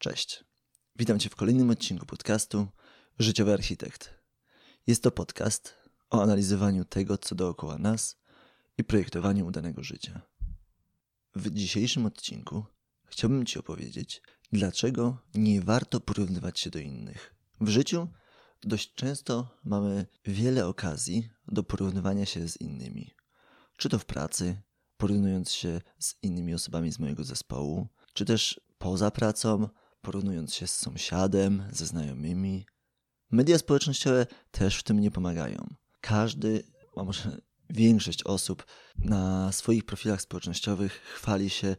Cześć. 0.00 0.44
Witam 0.96 1.18
Cię 1.18 1.28
w 1.30 1.36
kolejnym 1.36 1.70
odcinku 1.70 2.06
podcastu 2.06 2.66
Życiowy 3.18 3.52
Architekt. 3.52 4.14
Jest 4.86 5.02
to 5.02 5.10
podcast 5.10 5.74
o 6.10 6.22
analizowaniu 6.22 6.84
tego, 6.84 7.18
co 7.18 7.34
dookoła 7.34 7.78
nas 7.78 8.20
i 8.78 8.84
projektowaniu 8.84 9.46
udanego 9.46 9.82
życia. 9.82 10.22
W 11.34 11.50
dzisiejszym 11.50 12.06
odcinku 12.06 12.64
chciałbym 13.04 13.46
Ci 13.46 13.58
opowiedzieć, 13.58 14.22
dlaczego 14.52 15.18
nie 15.34 15.60
warto 15.60 16.00
porównywać 16.00 16.60
się 16.60 16.70
do 16.70 16.78
innych. 16.78 17.34
W 17.60 17.68
życiu 17.68 18.08
dość 18.62 18.94
często 18.94 19.58
mamy 19.64 20.06
wiele 20.24 20.66
okazji 20.66 21.30
do 21.48 21.62
porównywania 21.62 22.26
się 22.26 22.48
z 22.48 22.60
innymi. 22.60 23.10
Czy 23.76 23.88
to 23.88 23.98
w 23.98 24.04
pracy, 24.04 24.62
porównując 24.96 25.52
się 25.52 25.80
z 25.98 26.14
innymi 26.22 26.54
osobami 26.54 26.92
z 26.92 26.98
mojego 26.98 27.24
zespołu, 27.24 27.88
czy 28.14 28.24
też 28.24 28.60
poza 28.78 29.10
pracą, 29.10 29.68
porównując 30.02 30.54
się 30.54 30.66
z 30.66 30.76
sąsiadem, 30.76 31.68
ze 31.72 31.86
znajomymi. 31.86 32.66
Media 33.30 33.58
społecznościowe 33.58 34.26
też 34.50 34.76
w 34.78 34.82
tym 34.82 35.00
nie 35.00 35.10
pomagają. 35.10 35.74
Każdy, 36.00 36.62
a 36.96 37.04
może 37.04 37.40
większość 37.70 38.22
osób 38.22 38.66
na 38.98 39.52
swoich 39.52 39.84
profilach 39.84 40.22
społecznościowych 40.22 40.92
chwali 40.92 41.50
się, 41.50 41.76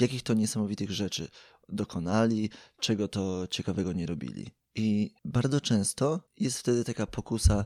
jakich 0.00 0.22
to 0.22 0.34
niesamowitych 0.34 0.90
rzeczy 0.90 1.28
dokonali, 1.68 2.50
czego 2.80 3.08
to 3.08 3.46
ciekawego 3.46 3.92
nie 3.92 4.06
robili. 4.06 4.50
I 4.74 5.14
bardzo 5.24 5.60
często 5.60 6.20
jest 6.36 6.58
wtedy 6.58 6.84
taka 6.84 7.06
pokusa 7.06 7.64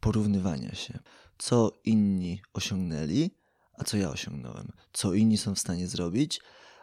porównywania 0.00 0.74
się, 0.74 0.98
co 1.38 1.80
inni 1.84 2.42
osiągnęli, 2.52 3.30
a 3.72 3.84
co 3.84 3.96
ja 3.96 4.10
osiągnąłem, 4.10 4.72
co 4.92 5.14
inni 5.14 5.38
są 5.38 5.54
w 5.54 5.58
stanie 5.58 5.88
zrobić, 5.88 6.40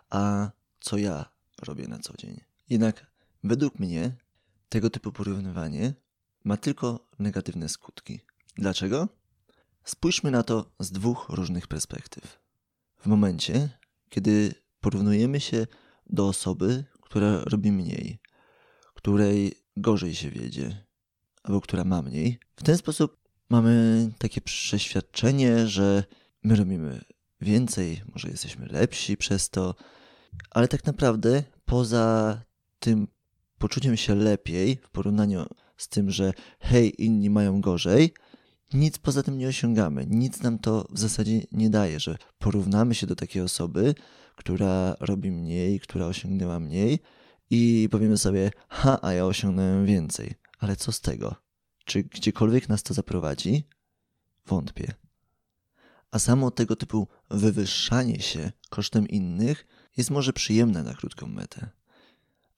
a 0.09 0.51
co 0.79 0.97
ja 0.97 1.31
robię 1.61 1.87
na 1.87 1.99
co 1.99 2.17
dzień. 2.17 2.48
Jednak 2.69 3.11
według 3.43 3.79
mnie 3.79 4.15
tego 4.69 4.89
typu 4.89 5.11
porównywanie 5.11 5.93
ma 6.43 6.57
tylko 6.57 7.09
negatywne 7.19 7.69
skutki. 7.69 8.19
Dlaczego? 8.55 9.09
Spójrzmy 9.83 10.31
na 10.31 10.43
to 10.43 10.71
z 10.79 10.91
dwóch 10.91 11.25
różnych 11.29 11.67
perspektyw. 11.67 12.39
W 12.99 13.05
momencie, 13.05 13.69
kiedy 14.09 14.53
porównujemy 14.79 15.39
się 15.39 15.67
do 16.05 16.27
osoby, 16.27 16.85
która 17.01 17.41
robi 17.43 17.71
mniej, 17.71 18.19
której 18.93 19.53
gorzej 19.77 20.15
się 20.15 20.29
wiedzie, 20.29 20.85
albo 21.43 21.61
która 21.61 21.83
ma 21.83 22.01
mniej, 22.01 22.39
w 22.55 22.63
ten 22.63 22.77
sposób 22.77 23.17
mamy 23.49 24.09
takie 24.17 24.41
przeświadczenie, 24.41 25.67
że 25.67 26.03
my 26.43 26.55
robimy 26.55 27.01
więcej, 27.41 28.01
może 28.13 28.29
jesteśmy 28.29 28.67
lepsi 28.67 29.17
przez 29.17 29.49
to, 29.49 29.75
ale 30.49 30.67
tak 30.67 30.85
naprawdę 30.85 31.43
poza 31.65 32.41
tym 32.79 33.07
poczuciem 33.57 33.97
się 33.97 34.15
lepiej 34.15 34.79
w 34.83 34.89
porównaniu 34.89 35.45
z 35.77 35.87
tym, 35.87 36.11
że 36.11 36.33
hej, 36.59 37.03
inni 37.03 37.29
mają 37.29 37.61
gorzej, 37.61 38.13
nic 38.73 38.97
poza 38.97 39.23
tym 39.23 39.37
nie 39.37 39.47
osiągamy. 39.47 40.05
Nic 40.09 40.41
nam 40.41 40.59
to 40.59 40.87
w 40.91 40.99
zasadzie 40.99 41.41
nie 41.51 41.69
daje, 41.69 41.99
że 41.99 42.17
porównamy 42.37 42.95
się 42.95 43.07
do 43.07 43.15
takiej 43.15 43.41
osoby, 43.41 43.95
która 44.35 44.95
robi 44.99 45.31
mniej, 45.31 45.79
która 45.79 46.05
osiągnęła 46.05 46.59
mniej 46.59 46.99
i 47.49 47.87
powiemy 47.91 48.17
sobie, 48.17 48.51
ha, 48.69 48.99
a 49.01 49.13
ja 49.13 49.25
osiągnąłem 49.25 49.85
więcej. 49.85 50.33
Ale 50.59 50.75
co 50.75 50.91
z 50.91 51.01
tego? 51.01 51.35
Czy 51.85 52.03
gdziekolwiek 52.03 52.69
nas 52.69 52.83
to 52.83 52.93
zaprowadzi? 52.93 53.67
Wątpię. 54.45 54.93
A 56.11 56.19
samo 56.19 56.51
tego 56.51 56.75
typu 56.75 57.07
wywyższanie 57.29 58.19
się 58.19 58.51
kosztem 58.69 59.07
innych 59.07 59.65
jest 59.97 60.09
może 60.09 60.33
przyjemne 60.33 60.83
na 60.83 60.93
krótką 60.93 61.27
metę, 61.27 61.69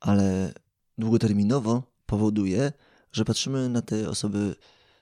ale 0.02 0.54
długoterminowo 0.98 1.84
powoduje, 2.06 2.72
że 3.12 3.26
patrzymy 3.26 3.70
na 3.70 3.82
te 3.82 4.10
osoby 4.10 4.56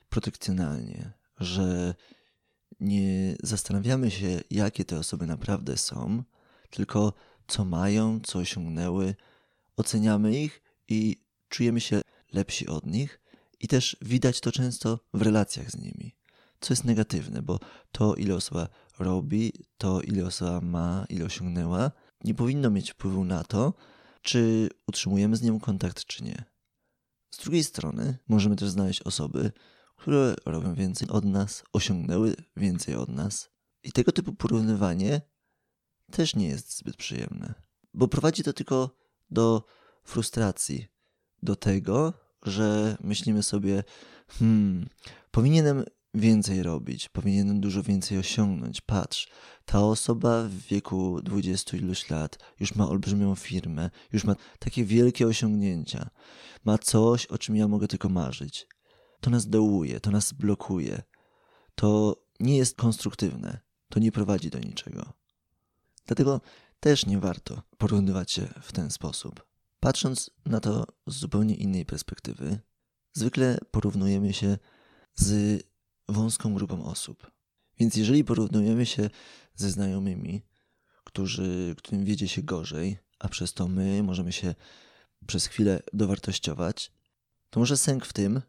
protekcjonalnie, 0.09 1.13
że 1.39 1.95
nie 2.79 3.35
zastanawiamy 3.43 4.11
się, 4.11 4.41
jakie 4.51 4.85
te 4.85 4.99
osoby 4.99 5.25
naprawdę 5.25 5.77
są, 5.77 6.23
tylko 6.69 7.13
co 7.47 7.65
mają, 7.65 8.19
co 8.23 8.39
osiągnęły, 8.39 9.15
oceniamy 9.77 10.39
ich 10.41 10.61
i 10.87 11.17
czujemy 11.49 11.81
się 11.81 12.01
lepsi 12.33 12.67
od 12.67 12.85
nich, 12.85 13.19
i 13.59 13.67
też 13.67 13.97
widać 14.01 14.39
to 14.39 14.51
często 14.51 14.99
w 15.13 15.21
relacjach 15.21 15.71
z 15.71 15.77
nimi, 15.77 16.15
co 16.59 16.73
jest 16.73 16.83
negatywne, 16.83 17.41
bo 17.41 17.59
to, 17.91 18.15
ile 18.15 18.35
osoba 18.35 18.67
robi, 18.99 19.53
to, 19.77 20.01
ile 20.01 20.25
osoba 20.25 20.61
ma, 20.61 21.05
ile 21.09 21.25
osiągnęła, 21.25 21.91
nie 22.23 22.35
powinno 22.35 22.69
mieć 22.69 22.91
wpływu 22.91 23.25
na 23.25 23.43
to, 23.43 23.73
czy 24.21 24.69
utrzymujemy 24.87 25.35
z 25.35 25.41
nią 25.41 25.59
kontakt, 25.59 26.05
czy 26.05 26.23
nie. 26.23 26.45
Z 27.31 27.37
drugiej 27.37 27.63
strony 27.63 28.17
możemy 28.27 28.55
też 28.55 28.69
znaleźć 28.69 29.01
osoby, 29.01 29.51
które 29.95 30.35
robią 30.45 30.73
więcej 30.73 31.09
od 31.09 31.25
nas, 31.25 31.63
osiągnęły 31.73 32.35
więcej 32.55 32.95
od 32.95 33.09
nas. 33.09 33.49
I 33.83 33.91
tego 33.91 34.11
typu 34.11 34.33
porównywanie 34.33 35.21
też 36.11 36.35
nie 36.35 36.47
jest 36.47 36.77
zbyt 36.77 36.95
przyjemne, 36.97 37.53
bo 37.93 38.07
prowadzi 38.07 38.43
to 38.43 38.53
tylko 38.53 38.95
do 39.31 39.63
frustracji, 40.03 40.87
do 41.43 41.55
tego, 41.55 42.13
że 42.43 42.97
myślimy 43.01 43.43
sobie, 43.43 43.83
hmm, 44.27 44.89
powinienem 45.31 45.85
więcej 46.13 46.63
robić, 46.63 47.09
powinienem 47.09 47.61
dużo 47.61 47.83
więcej 47.83 48.17
osiągnąć. 48.17 48.81
Patrz, 48.81 49.27
ta 49.65 49.83
osoba 49.83 50.43
w 50.43 50.53
wieku 50.53 51.21
dwudziestu 51.21 51.77
iluś 51.77 52.09
lat 52.09 52.39
już 52.59 52.75
ma 52.75 52.89
olbrzymią 52.89 53.35
firmę, 53.35 53.89
już 54.13 54.23
ma 54.23 54.35
takie 54.59 54.85
wielkie 54.85 55.27
osiągnięcia, 55.27 56.09
ma 56.65 56.77
coś, 56.77 57.25
o 57.25 57.37
czym 57.37 57.55
ja 57.55 57.67
mogę 57.67 57.87
tylko 57.87 58.09
marzyć. 58.09 58.67
To 59.21 59.29
nas 59.29 59.47
dołuje, 59.47 59.99
to 59.99 60.11
nas 60.11 60.33
blokuje. 60.33 61.01
To 61.75 62.15
nie 62.39 62.57
jest 62.57 62.77
konstruktywne, 62.77 63.59
to 63.89 63.99
nie 63.99 64.11
prowadzi 64.11 64.49
do 64.49 64.59
niczego. 64.59 65.13
Dlatego 66.05 66.41
też 66.79 67.05
nie 67.05 67.19
warto 67.19 67.61
porównywać 67.77 68.31
się 68.31 68.47
w 68.61 68.71
ten 68.71 68.91
sposób. 68.91 69.47
Patrząc 69.79 70.31
na 70.45 70.59
to 70.59 70.85
z 71.07 71.15
zupełnie 71.15 71.55
innej 71.55 71.85
perspektywy, 71.85 72.59
zwykle 73.13 73.57
porównujemy 73.71 74.33
się 74.33 74.57
z 75.15 75.61
wąską 76.09 76.53
grupą 76.53 76.85
osób. 76.85 77.31
Więc 77.79 77.95
jeżeli 77.95 78.23
porównujemy 78.23 78.85
się 78.85 79.09
ze 79.55 79.71
znajomymi, 79.71 80.41
którzy, 81.03 81.75
którym 81.77 82.05
wiedzie 82.05 82.27
się 82.27 82.41
gorzej, 82.43 82.97
a 83.19 83.29
przez 83.29 83.53
to 83.53 83.67
my 83.67 84.03
możemy 84.03 84.31
się 84.31 84.55
przez 85.27 85.45
chwilę 85.45 85.79
dowartościować, 85.93 86.91
to 87.49 87.59
może 87.59 87.77
sęk 87.77 88.05
w 88.05 88.13
tym, 88.13 88.41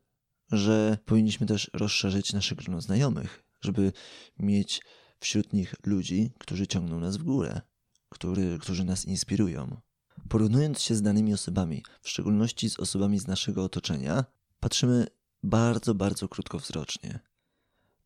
że 0.53 0.98
powinniśmy 1.04 1.47
też 1.47 1.71
rozszerzyć 1.72 2.32
nasze 2.32 2.54
grono 2.54 2.81
znajomych, 2.81 3.44
żeby 3.60 3.92
mieć 4.38 4.82
wśród 5.21 5.53
nich 5.53 5.75
ludzi, 5.87 6.32
którzy 6.38 6.66
ciągną 6.66 7.00
nas 7.00 7.16
w 7.16 7.22
górę, 7.22 7.60
który, 8.09 8.59
którzy 8.59 8.84
nas 8.84 9.04
inspirują. 9.04 9.81
Porównując 10.28 10.81
się 10.81 10.94
z 10.94 11.03
danymi 11.03 11.34
osobami, 11.34 11.84
w 12.03 12.09
szczególności 12.09 12.71
z 12.71 12.81
osobami 12.81 13.19
z 13.19 13.27
naszego 13.27 13.65
otoczenia, 13.65 14.25
patrzymy 14.60 15.06
bardzo, 15.42 15.94
bardzo 15.94 16.28
krótkowzrocznie 16.28 17.29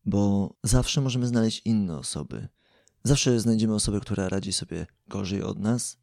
bo 0.05 0.53
zawsze 0.63 1.01
możemy 1.01 1.27
znaleźć 1.27 1.61
inne 1.65 1.97
osoby. 1.97 2.47
Zawsze 3.03 3.39
znajdziemy 3.39 3.73
osobę, 3.73 3.99
która 3.99 4.29
radzi 4.29 4.53
sobie 4.53 4.85
gorzej 5.07 5.43
od 5.43 5.59
nas, 5.59 5.97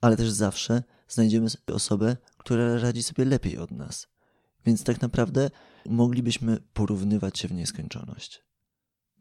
ale 0.00 0.16
też 0.16 0.30
zawsze 0.30 0.82
znajdziemy 1.08 1.46
osobę, 1.66 2.16
która 2.36 2.78
radzi 2.78 3.02
sobie 3.02 3.24
lepiej 3.24 3.58
od 3.58 3.70
nas. 3.70 4.08
Więc 4.66 4.84
tak 4.84 5.02
naprawdę 5.02 5.50
moglibyśmy 5.86 6.58
porównywać 6.72 7.38
się 7.38 7.48
w 7.48 7.52
nieskończoność. 7.52 8.42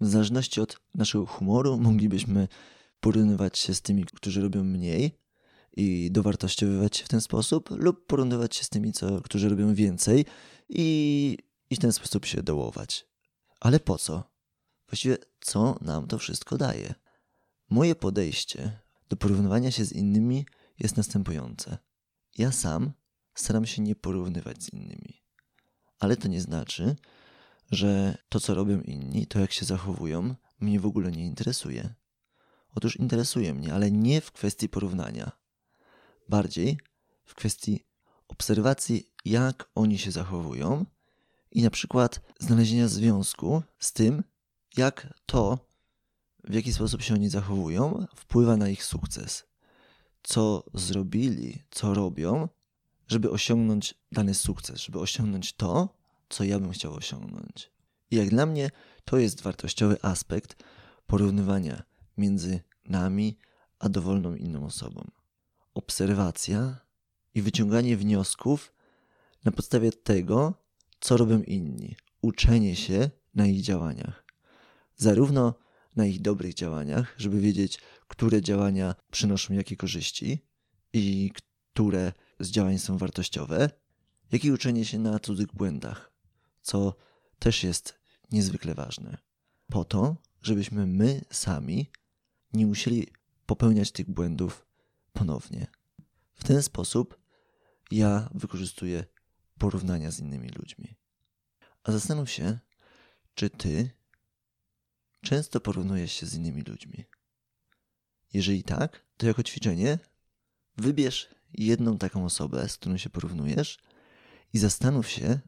W 0.02 0.08
zależności 0.08 0.62
od 0.62 0.80
naszego 0.96 1.26
humoru 1.26 1.78
moglibyśmy 1.78 2.48
porównywać 3.00 3.58
się 3.58 3.74
z 3.74 3.82
tymi, 3.82 4.06
którzy 4.06 4.42
robią 4.42 4.64
mniej 4.64 5.20
i 5.78 6.12
dowartościowywać 6.12 6.98
się 6.98 7.06
w 7.06 7.08
ten 7.08 7.22
sposób, 7.22 7.70
lub 7.72 8.06
porównywać 8.06 8.56
się 8.56 8.64
z 8.64 8.70
tymi, 8.70 8.94
co, 8.94 9.22
którzy 9.22 9.50
robią 9.50 9.74
więcej 9.74 10.26
i, 10.70 11.38
i 11.70 11.76
w 11.76 11.80
ten 11.80 11.94
sposób 11.94 12.26
się 12.26 12.44
dołować. 12.44 13.11
Ale 13.62 13.80
po 13.80 13.98
co? 13.98 14.24
Właściwie 14.88 15.18
co 15.40 15.78
nam 15.82 16.08
to 16.08 16.18
wszystko 16.18 16.58
daje? 16.58 16.94
Moje 17.70 17.96
podejście 17.96 18.80
do 19.10 19.16
porównywania 19.16 19.72
się 19.72 19.86
z 19.86 19.92
innymi 19.92 20.46
jest 20.80 20.98
następujące. 20.98 21.78
Ja 22.38 22.52
sam 22.52 22.92
staram 23.36 23.66
się 23.66 23.82
nie 23.82 23.96
porównywać 23.96 24.64
z 24.64 24.74
innymi. 24.74 25.24
Ale 26.00 26.18
to 26.18 26.28
nie 26.28 26.42
znaczy, 26.42 26.96
że 27.72 28.18
to, 28.30 28.40
co 28.40 28.54
robią 28.54 28.82
inni, 28.82 29.28
to 29.28 29.40
jak 29.40 29.52
się 29.52 29.66
zachowują, 29.66 30.36
mnie 30.60 30.80
w 30.80 30.86
ogóle 30.86 31.12
nie 31.12 31.26
interesuje. 31.26 31.94
Otóż 32.76 32.96
interesuje 32.96 33.54
mnie, 33.54 33.74
ale 33.74 33.92
nie 33.92 34.22
w 34.22 34.32
kwestii 34.32 34.70
porównania. 34.70 35.32
Bardziej 36.30 36.80
w 37.26 37.36
kwestii 37.36 37.86
obserwacji, 38.28 39.12
jak 39.26 39.70
oni 39.76 39.98
się 39.98 40.12
zachowują 40.12 40.86
i 41.52 41.64
na 41.64 41.70
przykład 41.70 42.22
znalezienia 42.40 42.88
związku 42.88 43.64
z 43.80 43.94
tym, 43.94 44.24
jak 44.78 45.14
to, 45.26 45.60
w 46.44 46.54
jaki 46.54 46.74
sposób 46.74 47.02
się 47.02 47.14
oni 47.14 47.30
zachowują, 47.30 48.06
wpływa 48.16 48.58
na 48.58 48.70
ich 48.70 48.84
sukces. 48.84 49.52
co 50.24 50.64
zrobili, 50.74 51.64
co 51.72 51.94
robią, 51.94 52.50
żeby 53.08 53.32
osiągnąć 53.32 53.96
dany 54.12 54.34
sukces, 54.34 54.82
żeby 54.82 55.00
osiągnąć 55.00 55.54
to, 55.54 55.90
co 56.30 56.44
ja 56.44 56.60
bym 56.60 56.72
chciał 56.72 56.94
osiągnąć. 56.94 57.72
I 58.12 58.16
jak 58.16 58.30
dla 58.30 58.46
mnie 58.46 58.70
to 59.06 59.18
jest 59.18 59.42
wartościowy 59.42 59.98
aspekt 60.02 60.64
porównywania 61.08 61.84
między 62.18 62.60
nami 62.86 63.38
a 63.80 63.90
dowolną 63.90 64.36
inną 64.36 64.66
osobą. 64.66 65.12
Obserwacja 65.74 66.80
i 67.34 67.42
wyciąganie 67.42 67.98
wniosków 67.98 68.74
na 69.46 69.52
podstawie 69.52 69.92
tego, 69.92 70.61
co 71.02 71.18
robią 71.18 71.42
inni. 71.42 71.96
Uczenie 72.22 72.76
się 72.76 73.10
na 73.36 73.48
ich 73.48 73.62
działaniach. 73.62 74.26
Zarówno 74.96 75.54
na 75.96 76.06
ich 76.06 76.22
dobrych 76.22 76.54
działaniach, 76.54 77.16
żeby 77.18 77.40
wiedzieć, 77.40 77.80
które 78.08 78.42
działania 78.42 78.96
przynoszą 79.12 79.54
jakie 79.54 79.76
korzyści 79.78 80.46
i 80.94 81.32
które 81.74 82.14
z 82.40 82.50
działań 82.50 82.80
są 82.80 82.98
wartościowe, 82.98 83.70
jak 84.32 84.46
i 84.46 84.52
uczenie 84.52 84.86
się 84.86 85.00
na 85.00 85.20
cudzych 85.20 85.48
błędach, 85.54 86.12
co 86.62 86.96
też 87.40 87.64
jest 87.64 88.00
niezwykle 88.32 88.76
ważne. 88.76 89.18
Po 89.68 89.86
to, 89.86 90.16
żebyśmy 90.42 90.88
my 90.88 91.22
sami 91.32 91.92
nie 92.54 92.68
musieli 92.68 93.08
popełniać 93.46 93.92
tych 93.92 94.10
błędów 94.10 94.66
ponownie. 95.14 95.68
W 96.34 96.44
ten 96.44 96.64
sposób 96.64 97.20
ja 97.92 98.30
wykorzystuję 98.34 99.06
porównania 99.62 100.12
z 100.12 100.20
innymi 100.20 100.50
ludźmi. 100.50 100.96
A 101.84 101.92
zastanów 101.92 102.32
się, 102.32 102.60
czy 103.36 103.50
ty 103.50 103.90
często 105.22 105.60
porównujesz 105.60 106.12
się 106.12 106.26
z 106.26 106.34
innymi 106.34 106.62
ludźmi. 106.62 107.06
Jeżeli 108.34 108.64
tak, 108.64 109.06
to 109.18 109.28
jako 109.28 109.44
ćwiczenie 109.44 110.00
wybierz 110.78 111.30
jedną 111.54 111.98
taką 111.98 112.26
osobę, 112.26 112.70
z 112.70 112.78
którą 112.78 112.98
się 112.98 113.10
porównujesz 113.10 113.80
i 114.54 114.60
zastanów 114.60 115.10
się, 115.10 115.40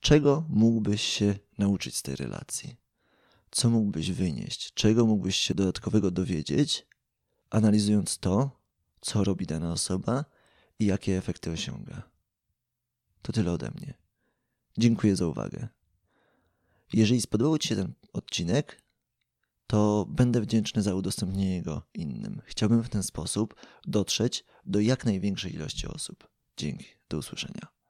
czego 0.00 0.44
mógłbyś 0.48 1.02
się 1.02 1.34
nauczyć 1.58 1.96
z 1.96 2.02
tej 2.02 2.16
relacji. 2.16 2.76
Co 3.50 3.70
mógłbyś 3.70 4.10
wynieść, 4.10 4.72
czego 4.74 5.06
mógłbyś 5.06 5.36
się 5.36 5.54
dodatkowego 5.54 6.10
dowiedzieć, 6.10 6.86
analizując 7.50 8.18
to, 8.18 8.60
co 9.00 9.24
robi 9.24 9.46
dana 9.46 9.72
osoba 9.72 10.24
i 10.78 10.86
jakie 10.86 11.18
efekty 11.18 11.50
osiąga. 11.50 12.11
To 13.22 13.32
tyle 13.32 13.52
ode 13.52 13.70
mnie. 13.70 13.94
Dziękuję 14.78 15.16
za 15.16 15.26
uwagę. 15.26 15.68
Jeżeli 16.92 17.20
spodobał 17.20 17.58
Ci 17.58 17.68
się 17.68 17.76
ten 17.76 17.92
odcinek, 18.12 18.82
to 19.66 20.06
będę 20.08 20.40
wdzięczny 20.40 20.82
za 20.82 20.94
udostępnienie 20.94 21.62
go 21.62 21.82
innym. 21.94 22.42
Chciałbym 22.44 22.82
w 22.82 22.88
ten 22.88 23.02
sposób 23.02 23.54
dotrzeć 23.84 24.44
do 24.66 24.80
jak 24.80 25.04
największej 25.04 25.54
ilości 25.54 25.86
osób. 25.86 26.28
Dzięki, 26.56 26.86
do 27.08 27.18
usłyszenia. 27.18 27.81